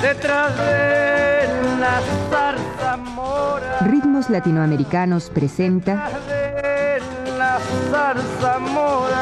Detrás 0.00 0.56
de 0.58 1.48
la 1.80 2.00
zarzamora. 2.30 3.80
Ritmos 3.80 4.30
Latinoamericanos 4.30 5.28
presenta 5.30 6.08
de 6.28 7.00
la 7.36 7.58
zarzamora 7.90 9.16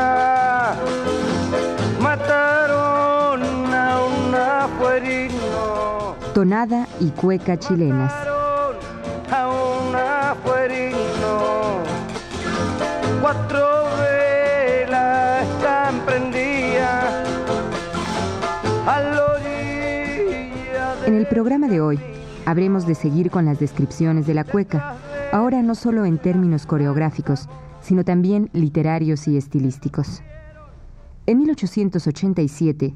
mataron 1.98 3.42
a 3.72 4.02
un 4.04 4.34
afuerino 4.34 6.14
Tonada 6.34 6.86
y 7.00 7.08
Cueca 7.08 7.58
chilenas. 7.58 8.33
Programa 21.44 21.68
de 21.68 21.82
hoy 21.82 22.00
habremos 22.46 22.86
de 22.86 22.94
seguir 22.94 23.30
con 23.30 23.44
las 23.44 23.60
descripciones 23.60 24.26
de 24.26 24.32
la 24.32 24.44
cueca, 24.44 24.96
ahora 25.30 25.60
no 25.60 25.74
solo 25.74 26.06
en 26.06 26.16
términos 26.16 26.64
coreográficos, 26.64 27.50
sino 27.82 28.02
también 28.02 28.48
literarios 28.54 29.28
y 29.28 29.36
estilísticos. 29.36 30.22
En 31.26 31.36
1887 31.40 32.94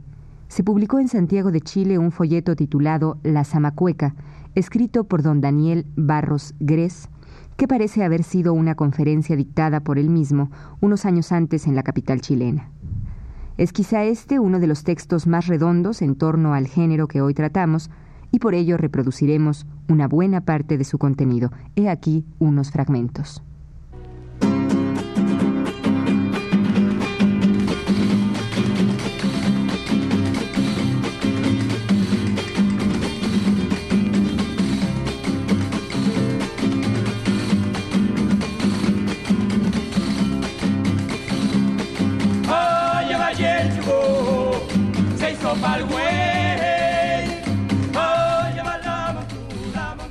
se 0.48 0.64
publicó 0.64 0.98
en 0.98 1.08
Santiago 1.08 1.50
de 1.50 1.60
Chile 1.60 1.98
un 1.98 2.10
folleto 2.10 2.56
titulado 2.56 3.18
La 3.22 3.44
Zamacueca, 3.44 4.14
escrito 4.54 5.04
por 5.04 5.22
don 5.22 5.42
Daniel 5.42 5.84
Barros 5.94 6.54
Gres, 6.58 7.10
que 7.58 7.68
parece 7.68 8.02
haber 8.02 8.22
sido 8.22 8.54
una 8.54 8.76
conferencia 8.76 9.36
dictada 9.36 9.80
por 9.80 9.98
él 9.98 10.08
mismo 10.08 10.50
unos 10.80 11.04
años 11.04 11.32
antes 11.32 11.66
en 11.66 11.76
la 11.76 11.82
capital 11.82 12.22
chilena. 12.22 12.70
Es 13.58 13.74
quizá 13.74 14.04
este 14.04 14.38
uno 14.38 14.58
de 14.58 14.68
los 14.68 14.84
textos 14.84 15.26
más 15.26 15.48
redondos 15.48 16.00
en 16.00 16.14
torno 16.14 16.54
al 16.54 16.66
género 16.66 17.08
que 17.08 17.20
hoy 17.20 17.34
tratamos, 17.34 17.90
y 18.30 18.38
por 18.38 18.54
ello 18.54 18.76
reproduciremos 18.76 19.66
una 19.88 20.08
buena 20.08 20.42
parte 20.42 20.78
de 20.78 20.84
su 20.84 20.98
contenido. 20.98 21.50
He 21.76 21.88
aquí 21.88 22.24
unos 22.38 22.70
fragmentos. 22.70 23.42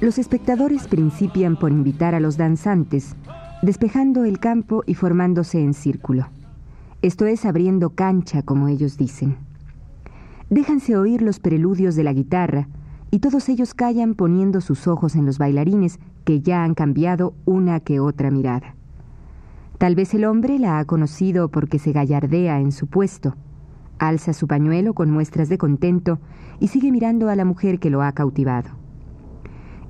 Los 0.08 0.19
espectadores 0.19 0.88
principian 0.88 1.58
por 1.58 1.73
invitar 1.73 2.16
a 2.16 2.22
los 2.22 2.38
danzantes, 2.38 3.17
despejando 3.61 4.23
el 4.23 4.39
campo 4.39 4.81
y 4.86 4.94
formándose 4.94 5.61
en 5.61 5.73
círculo. 5.73 6.30
Esto 7.02 7.25
es 7.25 7.44
abriendo 7.44 7.89
cancha, 7.89 8.41
como 8.41 8.69
ellos 8.69 8.95
dicen. 8.95 9.36
Déjanse 10.49 10.95
oír 10.95 11.22
los 11.22 11.41
preludios 11.41 11.97
de 11.97 12.05
la 12.05 12.14
guitarra 12.14 12.69
y 13.11 13.19
todos 13.19 13.49
ellos 13.49 13.73
callan 13.73 14.16
poniendo 14.16 14.61
sus 14.61 14.88
ojos 14.88 15.14
en 15.14 15.25
los 15.25 15.39
bailarines 15.39 15.99
que 16.23 16.39
ya 16.39 16.64
han 16.64 16.73
cambiado 16.73 17.33
una 17.44 17.81
que 17.81 17.99
otra 17.99 18.31
mirada. 18.31 18.75
Tal 19.77 19.95
vez 19.95 20.14
el 20.14 20.23
hombre 20.23 20.58
la 20.58 20.80
ha 20.80 20.86
conocido 20.86 21.49
porque 21.49 21.80
se 21.80 21.92
gallardea 21.92 22.61
en 22.61 22.71
su 22.71 22.87
puesto, 22.87 23.36
alza 23.99 24.31
su 24.31 24.48
pañuelo 24.48 24.93
con 24.93 25.11
muestras 25.11 25.49
de 25.49 25.58
contento 25.58 26.20
y 26.61 26.70
sigue 26.70 26.93
mirando 26.93 27.27
a 27.27 27.36
la 27.36 27.43
mujer 27.43 27.77
que 27.80 27.89
lo 27.89 28.02
ha 28.02 28.14
cautivado. 28.14 28.86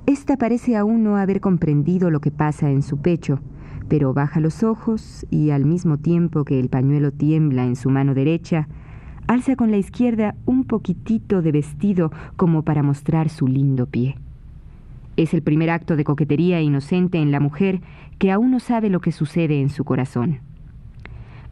Esta 0.08 0.38
parece 0.38 0.74
aún 0.74 1.02
no 1.02 1.18
haber 1.18 1.42
comprendido 1.42 2.10
lo 2.10 2.20
que 2.20 2.30
pasa 2.30 2.70
en 2.70 2.80
su 2.80 2.96
pecho, 2.96 3.40
pero 3.88 4.14
baja 4.14 4.40
los 4.40 4.62
ojos 4.62 5.26
y 5.28 5.50
al 5.50 5.66
mismo 5.66 5.98
tiempo 5.98 6.46
que 6.46 6.58
el 6.58 6.70
pañuelo 6.70 7.12
tiembla 7.12 7.66
en 7.66 7.76
su 7.76 7.90
mano 7.90 8.14
derecha, 8.14 8.68
alza 9.26 9.54
con 9.54 9.70
la 9.70 9.76
izquierda 9.76 10.34
un 10.46 10.64
poquitito 10.64 11.42
de 11.42 11.52
vestido 11.52 12.10
como 12.36 12.62
para 12.62 12.82
mostrar 12.82 13.28
su 13.28 13.48
lindo 13.48 13.84
pie. 13.84 14.16
Es 15.18 15.34
el 15.34 15.42
primer 15.42 15.68
acto 15.68 15.94
de 15.94 16.04
coquetería 16.04 16.62
inocente 16.62 17.18
en 17.18 17.30
la 17.30 17.38
mujer 17.38 17.82
que 18.16 18.32
aún 18.32 18.50
no 18.50 18.60
sabe 18.60 18.88
lo 18.88 19.02
que 19.02 19.12
sucede 19.12 19.60
en 19.60 19.68
su 19.68 19.84
corazón. 19.84 20.38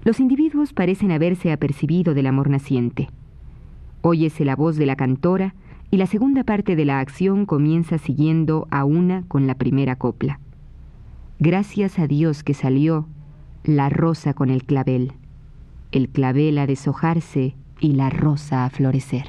Los 0.03 0.19
individuos 0.19 0.73
parecen 0.73 1.13
haberse 1.13 1.53
apercibido 1.53 2.15
del 2.15 2.27
amor 2.27 2.49
naciente. 2.49 3.11
Óyese 4.01 4.47
la 4.47 4.57
voz 4.57 4.77
de 4.77 4.87
la 4.87 4.97
cantora 4.97 5.55
y 5.91 5.97
la 5.97 6.07
segunda 6.07 6.45
parte 6.45 6.77
de 6.77 6.85
la 6.85 7.01
acción 7.01 7.47
comienza 7.47 7.99
siguiendo 7.99 8.67
a 8.71 8.85
una 8.85 9.25
con 9.29 9.47
la 9.47 9.55
primera 9.55 9.97
copla. 9.97 10.41
Gracias 11.39 11.99
a 11.99 12.07
Dios 12.07 12.43
que 12.43 12.55
salió 12.55 13.07
la 13.65 13.89
rosa 13.89 14.35
con 14.35 14.51
el 14.51 14.65
clavel, 14.65 15.13
el 15.93 16.09
clavel 16.09 16.59
a 16.59 16.67
deshojarse 16.67 17.55
y 17.81 17.93
la 17.93 18.11
rosa 18.11 18.65
a 18.65 18.71
florecer. 18.71 19.27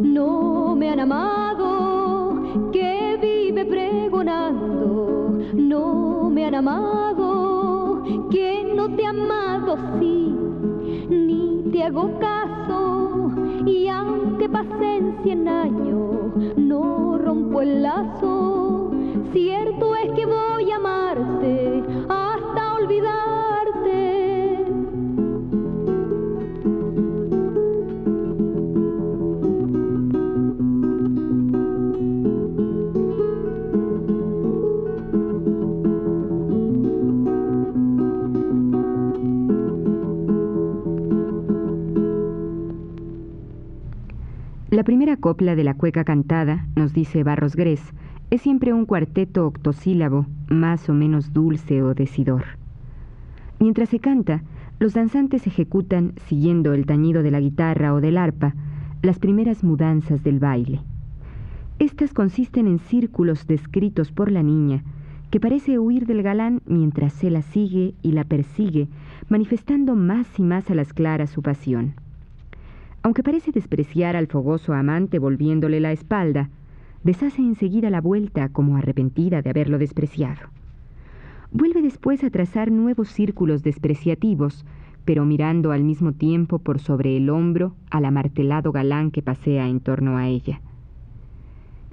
No 0.00 0.76
me 0.76 0.90
han 0.90 1.00
amado, 1.00 2.70
que 2.72 3.18
vive 3.20 3.64
pregonando. 3.64 5.38
No 5.54 6.30
me 6.30 6.44
han 6.46 6.54
amado, 6.54 8.02
que 8.30 8.72
no 8.76 8.94
te 8.94 9.04
ha 9.04 9.10
amado, 9.10 9.76
sí, 9.98 10.36
ni 11.08 11.70
te 11.72 11.82
hago 11.82 12.16
caso. 12.20 13.32
Y 13.66 13.88
aunque 13.88 14.48
pasen 14.48 15.16
cien 15.24 15.48
años, 15.48 16.32
no 16.56 17.18
rompo 17.18 17.60
el 17.62 17.82
lazo. 17.82 18.92
Cierto 19.32 19.94
es 19.96 20.12
que 20.12 20.26
voy 20.26 20.70
a 20.70 20.76
amarte 20.76 21.07
La 44.78 44.84
primera 44.84 45.16
copla 45.16 45.56
de 45.56 45.64
la 45.64 45.74
cueca 45.74 46.04
cantada, 46.04 46.68
nos 46.76 46.92
dice 46.92 47.24
Barros 47.24 47.56
Gres, 47.56 47.82
es 48.30 48.42
siempre 48.42 48.72
un 48.72 48.86
cuarteto 48.86 49.44
octosílabo, 49.44 50.28
más 50.48 50.88
o 50.88 50.94
menos 50.94 51.32
dulce 51.32 51.82
o 51.82 51.94
decidor. 51.94 52.44
Mientras 53.58 53.88
se 53.88 53.98
canta, 53.98 54.44
los 54.78 54.94
danzantes 54.94 55.48
ejecutan, 55.48 56.12
siguiendo 56.26 56.74
el 56.74 56.86
tañido 56.86 57.24
de 57.24 57.32
la 57.32 57.40
guitarra 57.40 57.92
o 57.92 58.00
del 58.00 58.16
arpa, 58.16 58.54
las 59.02 59.18
primeras 59.18 59.64
mudanzas 59.64 60.22
del 60.22 60.38
baile. 60.38 60.80
Estas 61.80 62.14
consisten 62.14 62.68
en 62.68 62.78
círculos 62.78 63.48
descritos 63.48 64.12
por 64.12 64.30
la 64.30 64.44
niña, 64.44 64.84
que 65.32 65.40
parece 65.40 65.80
huir 65.80 66.06
del 66.06 66.22
galán 66.22 66.62
mientras 66.66 67.14
se 67.14 67.30
la 67.32 67.42
sigue 67.42 67.96
y 68.00 68.12
la 68.12 68.22
persigue, 68.22 68.86
manifestando 69.28 69.96
más 69.96 70.38
y 70.38 70.44
más 70.44 70.70
a 70.70 70.76
las 70.76 70.92
claras 70.92 71.30
su 71.30 71.42
pasión. 71.42 71.94
Aunque 73.08 73.22
parece 73.22 73.52
despreciar 73.52 74.16
al 74.16 74.26
fogoso 74.26 74.74
amante 74.74 75.18
volviéndole 75.18 75.80
la 75.80 75.92
espalda, 75.92 76.50
deshace 77.02 77.40
enseguida 77.40 77.88
la 77.88 78.02
vuelta 78.02 78.50
como 78.50 78.76
arrepentida 78.76 79.40
de 79.40 79.48
haberlo 79.48 79.78
despreciado. 79.78 80.50
Vuelve 81.50 81.80
después 81.80 82.22
a 82.22 82.28
trazar 82.28 82.70
nuevos 82.70 83.08
círculos 83.08 83.62
despreciativos, 83.62 84.66
pero 85.06 85.24
mirando 85.24 85.72
al 85.72 85.84
mismo 85.84 86.12
tiempo 86.12 86.58
por 86.58 86.80
sobre 86.80 87.16
el 87.16 87.30
hombro 87.30 87.74
al 87.90 88.04
amartelado 88.04 88.72
galán 88.72 89.10
que 89.10 89.22
pasea 89.22 89.68
en 89.68 89.80
torno 89.80 90.18
a 90.18 90.28
ella. 90.28 90.60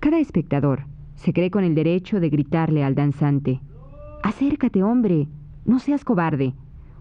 Cada 0.02 0.20
espectador 0.20 0.84
se 1.14 1.32
cree 1.32 1.50
con 1.50 1.64
el 1.64 1.76
derecho 1.76 2.20
de 2.20 2.28
gritarle 2.28 2.84
al 2.84 2.94
danzante, 2.94 3.62
Acércate, 4.22 4.84
hombre, 4.84 5.30
no 5.64 5.80
seas 5.80 6.04
cobarde, 6.04 6.56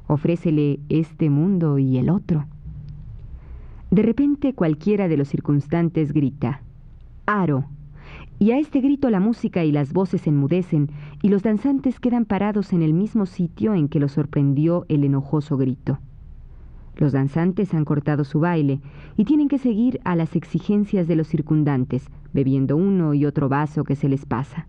ofrécele 0.07 0.79
este 0.89 1.31
mundo 1.31 1.81
y 1.81 1.99
el 1.99 2.11
otro. 2.11 2.47
De 3.95 4.03
repente 4.03 4.55
cualquiera 4.55 5.07
de 5.07 5.17
los 5.17 5.29
circunstantes 5.29 6.13
grita, 6.13 6.63
Aro. 7.27 7.67
Y 8.41 8.51
a 8.51 8.59
este 8.59 8.81
grito 8.81 9.09
la 9.09 9.21
música 9.21 9.63
y 9.63 9.71
las 9.71 9.93
voces 9.93 10.27
enmudecen 10.27 10.91
y 11.23 11.29
los 11.29 11.45
danzantes 11.45 12.01
quedan 12.01 12.25
parados 12.25 12.73
en 12.73 12.83
el 12.83 12.93
mismo 12.93 13.25
sitio 13.25 13.73
en 13.73 13.87
que 13.87 14.01
los 14.01 14.11
sorprendió 14.11 14.85
el 14.89 15.05
enojoso 15.05 15.57
grito. 15.57 16.01
Los 16.97 17.13
danzantes 17.13 17.73
han 17.73 17.85
cortado 17.85 18.25
su 18.25 18.41
baile 18.41 18.81
y 19.17 19.27
tienen 19.27 19.47
que 19.47 19.59
seguir 19.59 20.01
a 20.03 20.17
las 20.17 20.35
exigencias 20.35 21.07
de 21.07 21.15
los 21.15 21.29
circundantes, 21.29 22.11
bebiendo 22.33 22.77
uno 22.77 23.15
y 23.15 23.27
otro 23.27 23.49
vaso 23.49 23.85
que 23.85 23.95
se 23.95 24.09
les 24.09 24.27
pasa. 24.27 24.67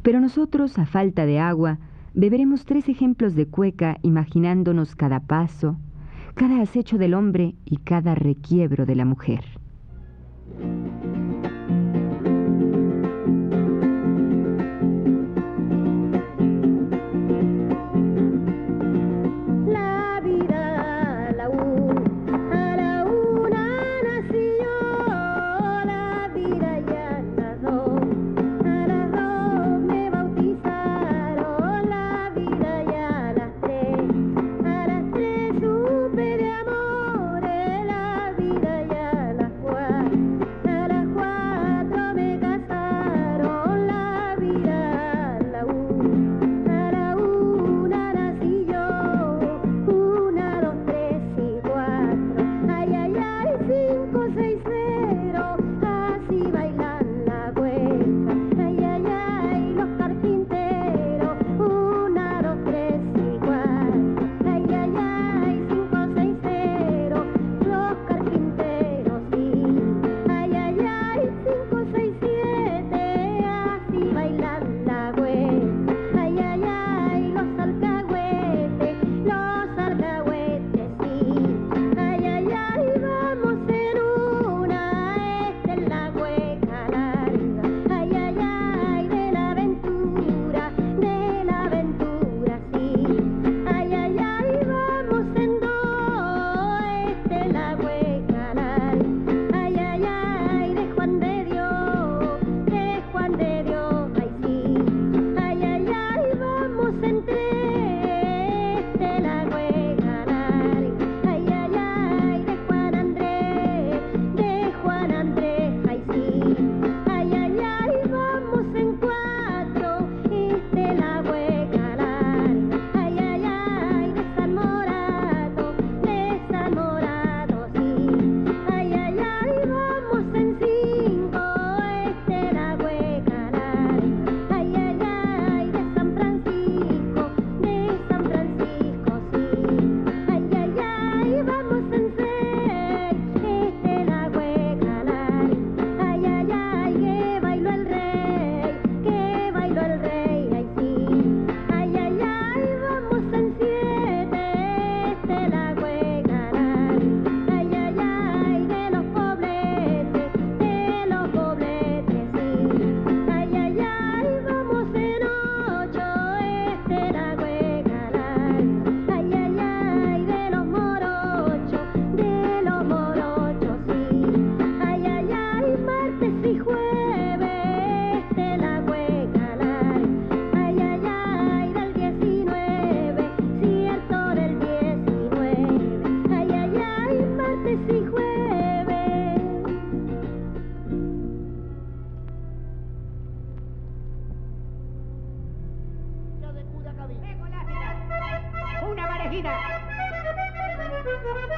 Pero 0.00 0.20
nosotros, 0.20 0.78
a 0.78 0.86
falta 0.86 1.26
de 1.26 1.38
agua, 1.38 1.80
beberemos 2.14 2.64
tres 2.64 2.88
ejemplos 2.88 3.34
de 3.34 3.46
cueca 3.46 3.98
imaginándonos 4.00 4.96
cada 4.96 5.20
paso, 5.20 5.76
cada 6.38 6.62
acecho 6.62 6.98
del 6.98 7.14
hombre 7.14 7.56
y 7.64 7.78
cada 7.78 8.14
requiebro 8.14 8.86
de 8.86 8.94
la 8.94 9.04
mujer. 9.04 9.44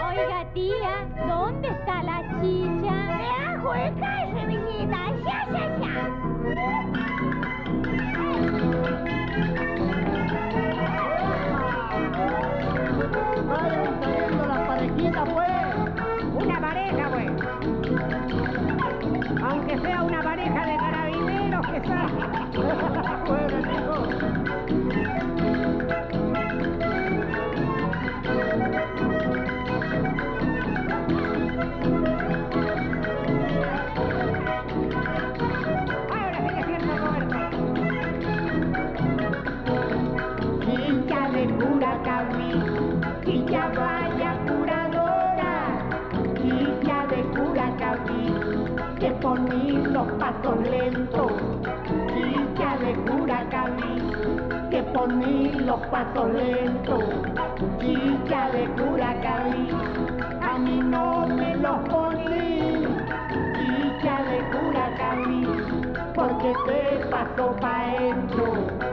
Oiga, 0.06 0.44
tía, 0.52 1.06
¿dónde 1.26 1.68
está 1.68 2.02
la 2.02 2.20
chicha? 2.42 2.92
¡Vea, 3.16 3.58
juega 3.62 4.24
ese 4.24 4.46
viñita! 4.46 4.98
¡Ya, 5.24 5.46
ya, 5.50 5.64
ya! 5.80 7.09
Que 49.00 49.10
los 49.92 50.06
pasos 50.12 50.60
lentos, 50.68 51.32
de 52.80 52.94
Curacaví, 53.06 54.12
que 54.70 54.82
poní 54.82 55.52
los 55.52 55.80
pasos 55.86 56.34
lentos, 56.34 57.02
de 58.52 58.68
Curacaví, 58.76 59.70
a 60.42 60.58
mí 60.58 60.80
no 60.82 61.26
me 61.26 61.56
los 61.56 61.78
poní, 61.88 62.86
de 64.02 64.40
Curacaví, 64.52 65.46
porque 66.14 66.52
te 66.66 67.06
pasó 67.06 67.56
pa' 67.58 67.86
dentro, 67.98 68.89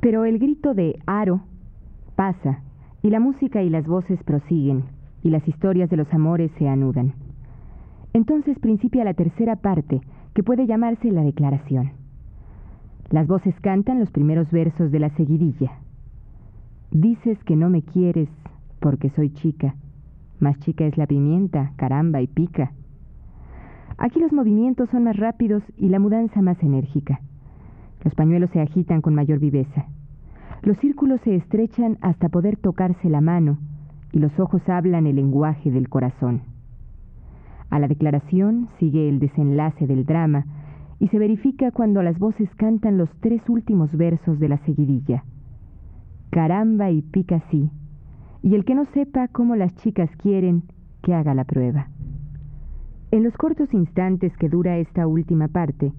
Pero 0.00 0.24
el 0.24 0.38
grito 0.38 0.74
de 0.74 0.98
Aro 1.06 1.40
pasa, 2.14 2.62
y 3.02 3.10
la 3.10 3.20
música 3.20 3.62
y 3.62 3.70
las 3.70 3.86
voces 3.86 4.22
prosiguen, 4.22 4.84
y 5.22 5.30
las 5.30 5.46
historias 5.48 5.90
de 5.90 5.96
los 5.96 6.12
amores 6.12 6.50
se 6.58 6.68
anudan. 6.68 7.14
Entonces 8.12 8.58
principia 8.58 9.04
la 9.04 9.14
tercera 9.14 9.56
parte, 9.56 10.00
que 10.34 10.42
puede 10.42 10.66
llamarse 10.66 11.10
la 11.10 11.22
declaración. 11.22 11.92
Las 13.10 13.26
voces 13.26 13.54
cantan 13.60 13.98
los 13.98 14.10
primeros 14.10 14.50
versos 14.50 14.92
de 14.92 14.98
la 15.00 15.10
seguidilla. 15.10 15.72
Dices 16.90 17.42
que 17.44 17.56
no 17.56 17.68
me 17.70 17.82
quieres 17.82 18.28
porque 18.80 19.10
soy 19.10 19.30
chica, 19.30 19.74
más 20.40 20.58
chica 20.60 20.86
es 20.86 20.96
la 20.96 21.06
pimienta, 21.06 21.72
caramba 21.76 22.22
y 22.22 22.28
pica. 22.28 22.72
Aquí 23.96 24.20
los 24.20 24.32
movimientos 24.32 24.88
son 24.90 25.04
más 25.04 25.16
rápidos 25.16 25.62
y 25.76 25.88
la 25.88 25.98
mudanza 25.98 26.40
más 26.40 26.62
enérgica. 26.62 27.20
Los 28.04 28.14
pañuelos 28.14 28.50
se 28.50 28.60
agitan 28.60 29.00
con 29.00 29.14
mayor 29.14 29.38
viveza. 29.38 29.86
Los 30.62 30.76
círculos 30.78 31.20
se 31.22 31.34
estrechan 31.34 31.98
hasta 32.00 32.28
poder 32.28 32.56
tocarse 32.56 33.08
la 33.08 33.20
mano 33.20 33.58
y 34.12 34.18
los 34.18 34.38
ojos 34.40 34.66
hablan 34.68 35.06
el 35.06 35.16
lenguaje 35.16 35.70
del 35.70 35.88
corazón. 35.88 36.42
A 37.70 37.78
la 37.78 37.88
declaración 37.88 38.68
sigue 38.78 39.08
el 39.08 39.18
desenlace 39.18 39.86
del 39.86 40.04
drama 40.04 40.46
y 40.98 41.08
se 41.08 41.18
verifica 41.18 41.70
cuando 41.70 42.02
las 42.02 42.18
voces 42.18 42.48
cantan 42.56 42.98
los 42.98 43.10
tres 43.20 43.42
últimos 43.48 43.94
versos 43.96 44.38
de 44.40 44.48
la 44.48 44.58
seguidilla. 44.58 45.24
Caramba 46.30 46.90
y 46.90 47.02
pica 47.02 47.42
sí, 47.50 47.70
y 48.42 48.54
el 48.54 48.64
que 48.64 48.74
no 48.74 48.84
sepa 48.86 49.28
cómo 49.28 49.56
las 49.56 49.74
chicas 49.76 50.10
quieren, 50.16 50.64
que 51.02 51.14
haga 51.14 51.34
la 51.34 51.44
prueba. 51.44 51.88
En 53.10 53.22
los 53.22 53.36
cortos 53.36 53.72
instantes 53.72 54.36
que 54.36 54.48
dura 54.48 54.78
esta 54.78 55.06
última 55.06 55.48
parte, 55.48 55.92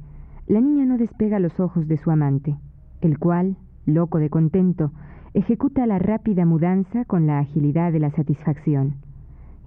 la 0.50 0.62
niña 0.62 0.84
no 0.84 0.98
despega 0.98 1.39
los 1.39 1.60
ojos 1.60 1.88
de 1.88 1.98
su 1.98 2.10
amante, 2.10 2.58
el 3.01 3.20
cual 3.20 3.56
loco 3.86 4.18
de 4.18 4.32
contento, 4.32 4.91
ejecuta 5.36 5.86
la 5.86 6.00
rápida 6.00 6.44
mudanza 6.44 7.06
con 7.06 7.27
la 7.27 7.38
agilidad 7.38 7.91
de 7.91 8.00
la 8.00 8.10
satisfacción. 8.10 8.96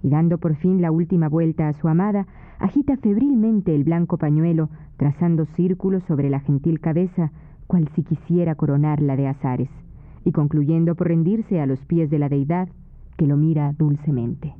Y 0.03 0.09
dando 0.09 0.37
por 0.39 0.55
fin 0.55 0.81
la 0.81 0.91
última 0.91 1.29
vuelta 1.29 1.69
a 1.69 1.73
su 1.73 1.87
amada, 1.87 2.27
agita 2.59 2.97
febrilmente 2.97 3.73
el 3.73 3.85
blanco 3.85 4.17
pañuelo, 4.17 4.69
trazando 4.97 5.45
círculos 5.45 6.03
sobre 6.03 6.29
la 6.29 6.41
gentil 6.41 6.81
cabeza, 6.81 7.31
cual 7.65 7.87
si 7.95 8.03
quisiera 8.03 8.55
coronarla 8.55 9.15
de 9.15 9.27
azares, 9.29 9.69
y 10.25 10.33
concluyendo 10.33 10.95
por 10.95 11.07
rendirse 11.07 11.61
a 11.61 11.65
los 11.65 11.79
pies 11.85 12.09
de 12.09 12.19
la 12.19 12.27
deidad, 12.27 12.67
que 13.15 13.25
lo 13.25 13.37
mira 13.37 13.73
dulcemente. 13.77 14.53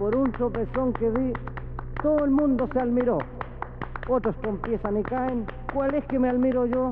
Por 0.00 0.16
un 0.16 0.32
tropezón 0.32 0.94
que 0.94 1.10
di, 1.10 1.34
todo 2.02 2.24
el 2.24 2.30
mundo 2.30 2.66
se 2.72 2.80
admiró. 2.80 3.18
Otros 4.08 4.34
empiezan 4.44 4.96
y 4.96 5.02
caen. 5.02 5.44
¿Cuál 5.74 5.94
es 5.94 6.02
que 6.06 6.18
me 6.18 6.30
admiro 6.30 6.64
yo? 6.64 6.90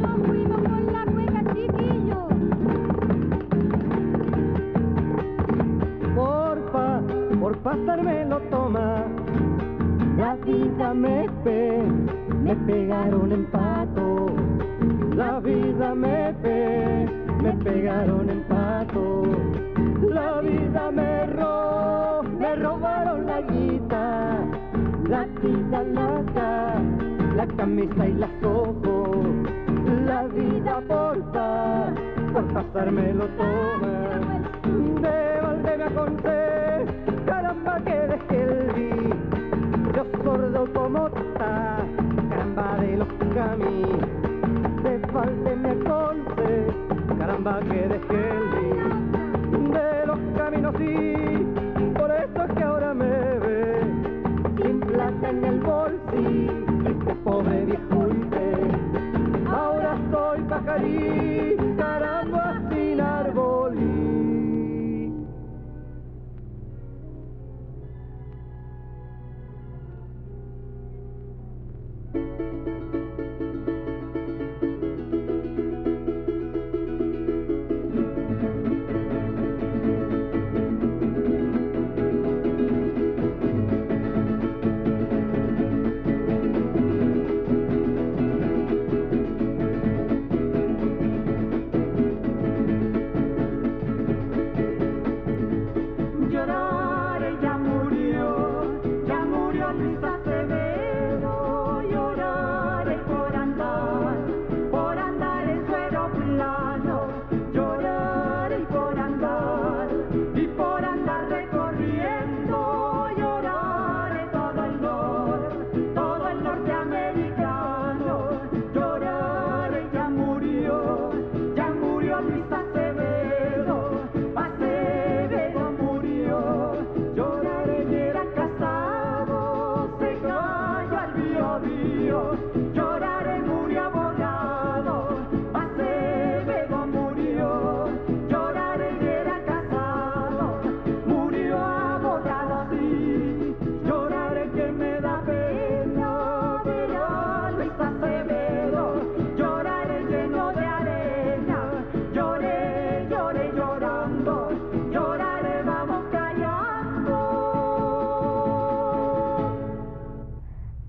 Yo 0.00 0.08
fuimos 0.26 0.56
con 0.56 0.92
la 0.92 1.04
cueca, 1.12 1.54
chiquillo. 1.54 2.26
Porfa, 6.16 7.00
por 7.38 7.56
pasarme 7.58 8.24
lo 8.24 8.40
toma. 8.50 9.04
La 10.16 10.34
vida 10.34 10.92
me 10.92 11.30
pe, 11.44 11.84
me 12.42 12.56
pegaron 12.56 13.30
en 13.30 13.46
pato. 13.46 14.07
La 15.18 15.40
vida 15.40 15.96
me 15.96 16.32
pe, 16.42 17.08
me 17.42 17.52
pegaron 17.64 18.30
en 18.30 18.40
pato. 18.44 19.24
La 20.08 20.40
vida 20.40 20.92
me 20.92 21.26
robó, 21.26 22.22
me 22.22 22.54
robaron 22.54 23.26
la 23.26 23.40
guita, 23.40 24.38
la 25.08 25.26
tita 25.42 25.82
laca, 25.82 26.74
la 27.34 27.46
camisa 27.48 28.06
y 28.06 28.12
las 28.12 28.30
ojos. 28.44 29.26
La 30.06 30.22
vida 30.28 30.80
porfa, 30.86 31.92
por 32.32 32.44
pasarme 32.54 33.12
lo 33.14 33.26
toma. 33.40 33.96
De 35.02 35.40
balde 35.42 35.78
me 35.78 35.84
aconté, 35.84 36.86
caramba 37.26 37.80
que 37.84 37.96
dejé 38.12 38.42
el 38.44 38.72
vi. 38.72 39.92
Yo 39.96 40.04
sordo 40.22 40.72
como 40.72 41.08
está, 41.08 41.78
caramba 42.30 42.76
de 42.82 42.96
los 42.98 43.08
caminos. 43.34 44.17
De 44.88 44.96
balde 45.12 45.54
me 45.54 45.70
aconté, 45.72 46.66
caramba 47.18 47.60
que 47.60 47.88
dejé 47.88 48.30
el. 48.30 49.70
De 49.70 50.06
los 50.06 50.18
caminos 50.34 50.74
sí, 50.78 51.46
por 51.94 52.10
eso 52.10 52.44
es 52.44 52.52
que 52.56 52.64
ahora 52.64 52.94
me 52.94 53.04
ve. 53.38 53.82
Sin 54.62 54.80
plata 54.80 55.28
en 55.28 55.44
el 55.44 55.60
bolsillo, 55.60 56.88
este 56.88 57.14
pobre 57.16 57.66
viejo 57.66 57.97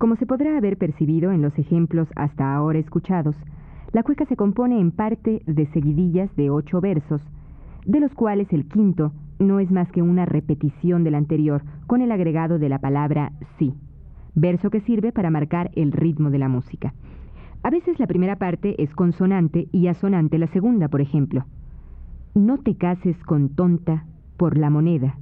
Como 0.09 0.17
se 0.17 0.25
podrá 0.25 0.57
haber 0.57 0.79
percibido 0.79 1.31
en 1.31 1.43
los 1.43 1.55
ejemplos 1.59 2.07
hasta 2.15 2.55
ahora 2.55 2.79
escuchados, 2.79 3.35
la 3.91 4.01
cueca 4.01 4.25
se 4.25 4.35
compone 4.35 4.79
en 4.79 4.89
parte 4.89 5.43
de 5.45 5.67
seguidillas 5.67 6.35
de 6.35 6.49
ocho 6.49 6.81
versos, 6.81 7.21
de 7.85 7.99
los 7.99 8.11
cuales 8.15 8.51
el 8.51 8.67
quinto 8.67 9.13
no 9.37 9.59
es 9.59 9.69
más 9.69 9.87
que 9.91 10.01
una 10.01 10.25
repetición 10.25 11.03
del 11.03 11.13
anterior 11.13 11.61
con 11.85 12.01
el 12.01 12.11
agregado 12.11 12.57
de 12.57 12.69
la 12.69 12.79
palabra 12.79 13.33
sí, 13.59 13.75
verso 14.33 14.71
que 14.71 14.81
sirve 14.81 15.11
para 15.11 15.29
marcar 15.29 15.69
el 15.75 15.91
ritmo 15.91 16.31
de 16.31 16.39
la 16.39 16.49
música. 16.49 16.95
A 17.61 17.69
veces 17.69 17.99
la 17.99 18.07
primera 18.07 18.37
parte 18.37 18.81
es 18.81 18.89
consonante 18.95 19.67
y 19.71 19.89
asonante 19.89 20.39
la 20.39 20.47
segunda, 20.47 20.87
por 20.87 21.01
ejemplo. 21.01 21.45
No 22.33 22.57
te 22.57 22.73
cases 22.73 23.15
con 23.25 23.49
tonta 23.49 24.05
por 24.37 24.57
la 24.57 24.71
moneda. 24.71 25.19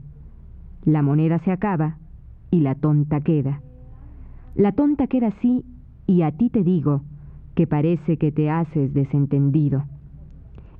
La 0.85 1.01
moneda 1.01 1.39
se 1.39 1.51
acaba 1.51 1.97
y 2.51 2.61
la 2.61 2.75
tonta 2.75 3.19
queda. 3.19 3.59
La 4.57 4.71
tonta 4.71 5.05
queda 5.05 5.27
así 5.27 5.63
y 6.07 6.23
a 6.23 6.31
ti 6.31 6.49
te 6.49 6.63
digo 6.63 7.03
que 7.53 7.67
parece 7.67 8.17
que 8.17 8.31
te 8.31 8.49
haces 8.49 8.91
desentendido. 8.91 9.85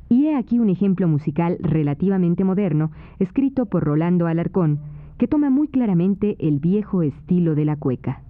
Y 0.10 0.26
he 0.26 0.36
aquí 0.36 0.58
un 0.58 0.70
ejemplo 0.70 1.08
musical 1.08 1.60
relativamente 1.60 2.44
moderno, 2.44 2.90
escrito 3.20 3.68
por 3.68 3.84
Rolando 3.84 4.26
Alarcón, 4.26 4.80
que 5.20 5.28
toma 5.28 5.52
muy 5.52 5.68
claramente 5.68 6.38
el 6.40 6.58
viejo 6.58 7.04
estilo 7.04 7.54
de 7.54 7.66
la 7.66 7.76
cueca. 7.76 8.24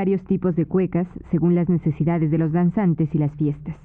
Varios 0.00 0.24
tipos 0.24 0.56
de 0.56 0.64
cuecas 0.64 1.06
según 1.30 1.54
las 1.54 1.68
necesidades 1.68 2.30
de 2.30 2.38
los 2.38 2.52
danzantes 2.52 3.14
y 3.14 3.18
las 3.18 3.30
fiestas. 3.32 3.76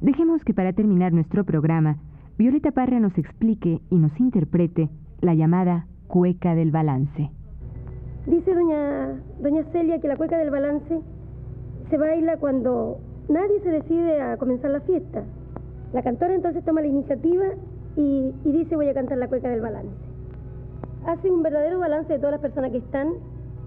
Dejemos 0.00 0.42
que 0.42 0.52
para 0.52 0.72
terminar 0.72 1.12
nuestro 1.12 1.44
programa, 1.44 1.98
Violeta 2.36 2.72
Parra 2.72 2.98
nos 2.98 3.16
explique 3.16 3.80
y 3.90 3.94
nos 3.94 4.10
interprete 4.18 4.88
la 5.20 5.34
llamada 5.34 5.86
cueca 6.08 6.56
del 6.56 6.72
balance. 6.72 7.30
Dice 8.26 8.52
doña, 8.52 9.20
doña 9.40 9.62
Celia 9.70 10.00
que 10.00 10.08
la 10.08 10.16
cueca 10.16 10.36
del 10.36 10.50
balance 10.50 11.00
se 11.90 11.96
baila 11.96 12.36
cuando 12.38 12.98
nadie 13.28 13.60
se 13.62 13.70
decide 13.70 14.20
a 14.20 14.36
comenzar 14.36 14.72
la 14.72 14.80
fiesta. 14.80 15.22
La 15.92 16.02
cantora 16.02 16.34
entonces 16.34 16.64
toma 16.64 16.80
la 16.80 16.88
iniciativa 16.88 17.44
y, 17.94 18.34
y 18.44 18.50
dice 18.50 18.74
voy 18.74 18.88
a 18.88 18.94
cantar 18.94 19.18
la 19.18 19.28
cueca 19.28 19.48
del 19.48 19.60
balance. 19.60 19.94
Hace 21.06 21.30
un 21.30 21.44
verdadero 21.44 21.78
balance 21.78 22.12
de 22.12 22.18
todas 22.18 22.32
las 22.32 22.40
personas 22.40 22.72
que 22.72 22.78
están 22.78 23.12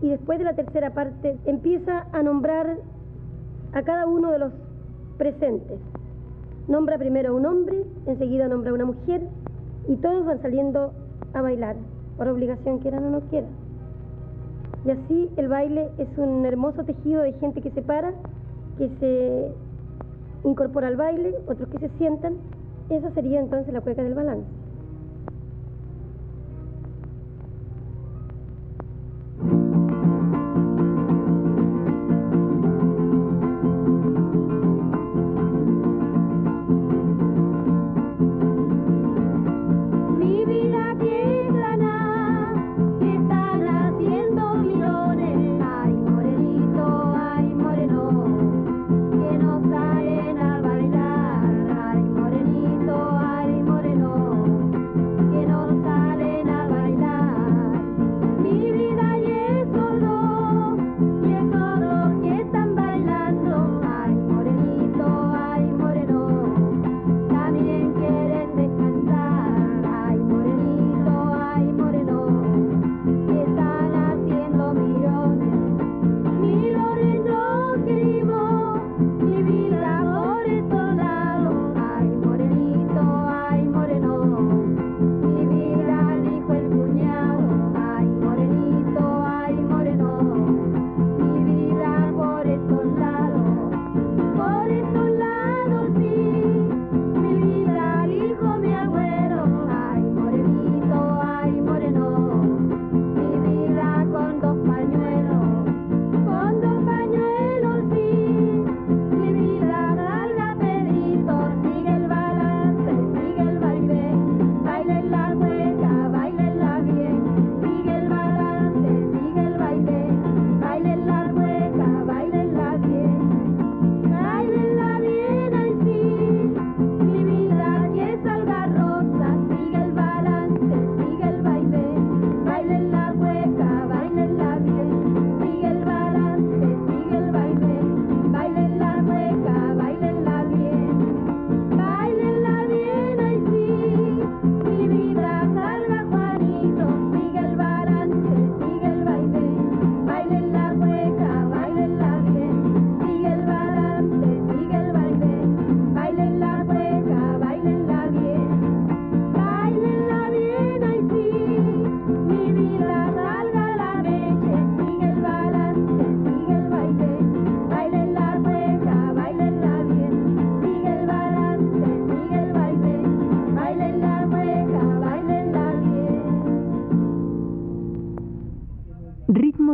y 0.01 0.09
después 0.09 0.39
de 0.39 0.45
la 0.45 0.53
tercera 0.53 0.93
parte 0.93 1.37
empieza 1.45 2.07
a 2.11 2.23
nombrar 2.23 2.77
a 3.73 3.81
cada 3.83 4.05
uno 4.07 4.31
de 4.31 4.39
los 4.39 4.53
presentes. 5.17 5.79
Nombra 6.67 6.97
primero 6.97 7.31
a 7.31 7.35
un 7.35 7.45
hombre, 7.45 7.85
enseguida 8.05 8.47
nombra 8.47 8.71
a 8.71 8.73
una 8.73 8.85
mujer 8.85 9.21
y 9.87 9.95
todos 9.97 10.25
van 10.25 10.41
saliendo 10.41 10.93
a 11.33 11.41
bailar, 11.41 11.75
por 12.17 12.27
obligación 12.27 12.79
quieran 12.79 13.05
o 13.05 13.09
no 13.09 13.21
quieran. 13.21 13.49
Y 14.85 14.91
así 14.91 15.29
el 15.37 15.47
baile 15.47 15.89
es 15.97 16.07
un 16.17 16.45
hermoso 16.45 16.83
tejido 16.83 17.21
de 17.21 17.33
gente 17.33 17.61
que 17.61 17.71
se 17.71 17.81
para, 17.81 18.13
que 18.77 18.89
se 18.99 19.51
incorpora 20.43 20.87
al 20.87 20.97
baile, 20.97 21.35
otros 21.47 21.69
que 21.69 21.79
se 21.79 21.89
sientan. 21.97 22.35
Esa 22.89 23.11
sería 23.11 23.39
entonces 23.39 23.73
la 23.73 23.81
cueca 23.81 24.03
del 24.03 24.13
balance. 24.13 24.47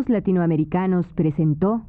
Latinoamericanos 0.10 1.06
presentó 1.16 1.82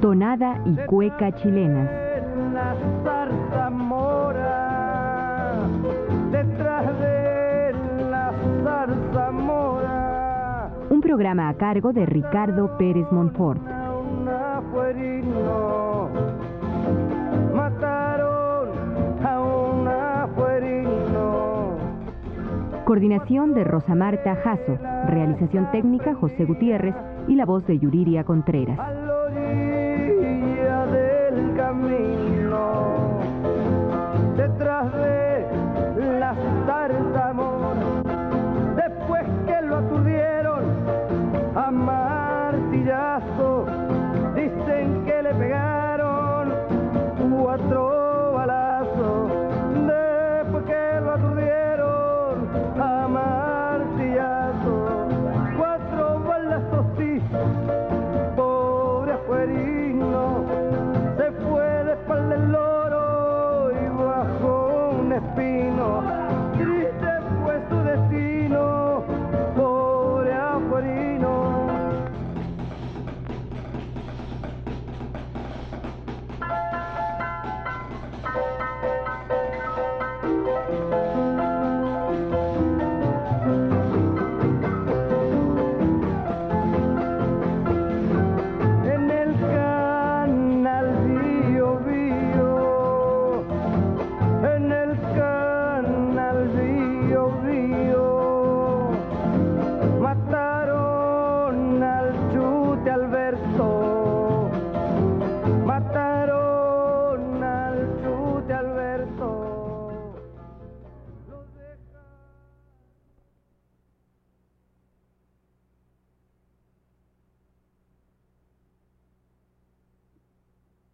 Tonada 0.00 0.60
y 0.66 0.74
cueca 0.86 1.32
chilenas. 1.36 1.88
Un 10.90 11.00
programa 11.00 11.48
a 11.48 11.54
cargo 11.54 11.92
de 11.92 12.04
Ricardo 12.04 12.76
Pérez 12.76 13.06
Montfort. 13.12 13.60
A 17.84 17.88
mataron. 17.88 18.42
Coordinación 22.84 23.54
de 23.54 23.64
Rosa 23.64 23.94
Marta 23.94 24.36
Jasso. 24.36 24.76
Realización 25.06 25.70
técnica 25.70 26.14
José 26.14 26.44
Gutiérrez 26.44 26.94
y 27.26 27.36
la 27.36 27.46
voz 27.46 27.66
de 27.66 27.78
Yuriria 27.78 28.24
Contreras. 28.24 28.78